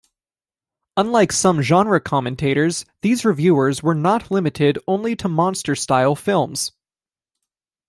[0.97, 6.71] Unlike some genre commentators, these reviewers were not limited only to monster-style films.